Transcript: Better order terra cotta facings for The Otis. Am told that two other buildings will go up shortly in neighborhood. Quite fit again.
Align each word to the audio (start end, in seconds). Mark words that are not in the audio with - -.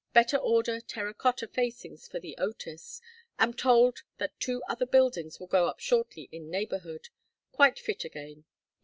Better 0.13 0.37
order 0.37 0.79
terra 0.81 1.13
cotta 1.13 1.47
facings 1.47 2.07
for 2.07 2.19
The 2.19 2.35
Otis. 2.39 3.01
Am 3.37 3.53
told 3.53 3.99
that 4.17 4.31
two 4.39 4.63
other 4.67 4.87
buildings 4.87 5.39
will 5.39 5.45
go 5.45 5.67
up 5.67 5.79
shortly 5.79 6.27
in 6.31 6.49
neighborhood. 6.49 7.09
Quite 7.51 7.77
fit 7.77 8.03
again. 8.03 8.45